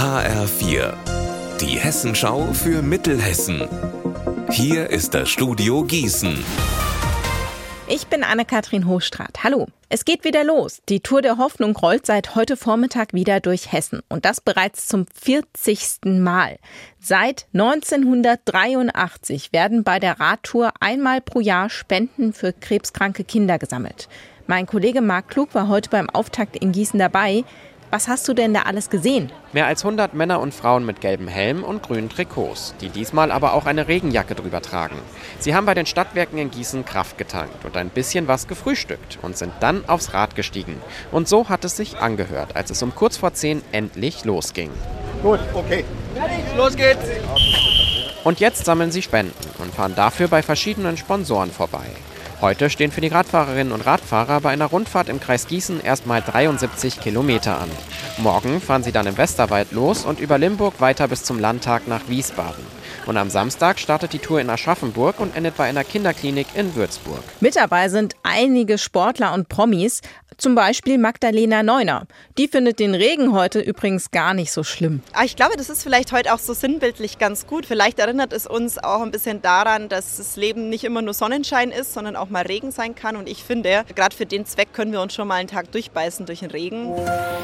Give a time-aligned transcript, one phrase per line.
[0.00, 0.94] HR4,
[1.60, 3.68] die Hessenschau für Mittelhessen.
[4.50, 6.42] Hier ist das Studio Gießen.
[7.86, 9.44] Ich bin Anne-Kathrin Hochstrat.
[9.44, 9.66] Hallo.
[9.90, 10.80] Es geht wieder los.
[10.88, 14.00] Die Tour der Hoffnung rollt seit heute Vormittag wieder durch Hessen.
[14.08, 16.06] Und das bereits zum 40.
[16.06, 16.56] Mal.
[16.98, 24.08] Seit 1983 werden bei der Radtour einmal pro Jahr Spenden für krebskranke Kinder gesammelt.
[24.46, 27.44] Mein Kollege Marc Klug war heute beim Auftakt in Gießen dabei.
[27.92, 29.32] Was hast du denn da alles gesehen?
[29.52, 33.52] Mehr als 100 Männer und Frauen mit gelben Helmen und grünen Trikots, die diesmal aber
[33.52, 34.94] auch eine Regenjacke drüber tragen.
[35.40, 39.36] Sie haben bei den Stadtwerken in Gießen Kraft getankt und ein bisschen was gefrühstückt und
[39.36, 40.80] sind dann aufs Rad gestiegen.
[41.10, 44.70] Und so hat es sich angehört, als es um kurz vor 10 endlich losging.
[45.20, 45.84] Gut, okay.
[46.56, 47.08] Los geht's!
[48.22, 51.86] Und jetzt sammeln sie Spenden und fahren dafür bei verschiedenen Sponsoren vorbei.
[52.40, 56.98] Heute stehen für die Radfahrerinnen und Radfahrer bei einer Rundfahrt im Kreis Gießen erstmal 73
[56.98, 57.68] Kilometer an.
[58.16, 62.08] Morgen fahren sie dann im Westerwald los und über Limburg weiter bis zum Landtag nach
[62.08, 62.79] Wiesbaden.
[63.06, 67.22] Und am Samstag startet die Tour in Aschaffenburg und endet bei einer Kinderklinik in Würzburg.
[67.40, 70.00] Mit dabei sind einige Sportler und Promis,
[70.40, 72.06] zum Beispiel Magdalena Neuner.
[72.38, 75.02] Die findet den Regen heute übrigens gar nicht so schlimm.
[75.12, 77.66] Ah, ich glaube, das ist vielleicht heute auch so sinnbildlich ganz gut.
[77.66, 81.70] Vielleicht erinnert es uns auch ein bisschen daran, dass das Leben nicht immer nur Sonnenschein
[81.70, 83.16] ist, sondern auch mal Regen sein kann.
[83.16, 86.24] Und ich finde, gerade für den Zweck können wir uns schon mal einen Tag durchbeißen
[86.24, 86.94] durch den Regen.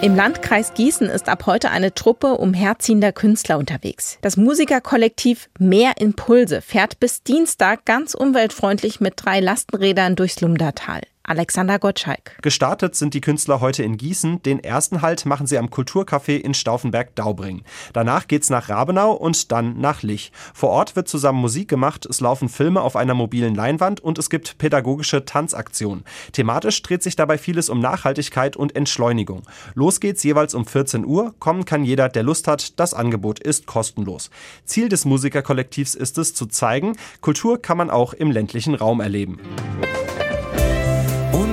[0.00, 4.18] Im Landkreis Gießen ist ab heute eine Truppe umherziehender Künstler unterwegs.
[4.20, 11.02] Das Musikerkollektiv Mehr Impulse fährt bis Dienstag ganz umweltfreundlich mit drei Lastenrädern durchs Lumdatal.
[11.26, 12.36] Alexander Gottschalk.
[12.42, 14.42] Gestartet sind die Künstler heute in Gießen.
[14.42, 17.62] Den ersten Halt machen sie am Kulturcafé in Stauffenberg-Daubring.
[17.94, 20.32] Danach geht's nach Rabenau und dann nach Lich.
[20.52, 24.28] Vor Ort wird zusammen Musik gemacht, es laufen Filme auf einer mobilen Leinwand und es
[24.28, 26.04] gibt pädagogische Tanzaktionen.
[26.32, 29.44] Thematisch dreht sich dabei vieles um Nachhaltigkeit und Entschleunigung.
[29.74, 31.34] Los geht's jeweils um 14 Uhr.
[31.38, 32.78] Kommen kann jeder, der Lust hat.
[32.78, 34.28] Das Angebot ist kostenlos.
[34.66, 39.38] Ziel des Musikerkollektivs ist es, zu zeigen, Kultur kann man auch im ländlichen Raum erleben.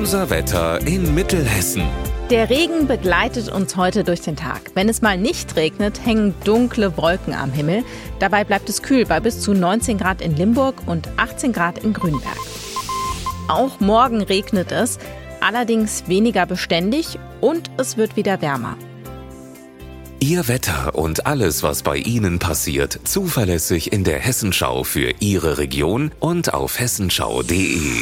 [0.02, 1.84] Unser Wetter in Mittelhessen.
[2.32, 4.72] Der Regen begleitet uns heute durch den Tag.
[4.74, 7.84] Wenn es mal nicht regnet, hängen dunkle Wolken am Himmel.
[8.18, 11.94] Dabei bleibt es kühl bei bis zu 19 Grad in Limburg und 18 Grad in
[11.94, 12.36] Grünberg.
[13.48, 14.98] Auch morgen regnet es,
[15.40, 18.78] allerdings weniger beständig und es wird wieder wärmer.
[20.20, 26.12] Ihr Wetter und alles, was bei Ihnen passiert, zuverlässig in der Hessenschau für Ihre Region
[26.20, 28.02] und auf hessenschau.de.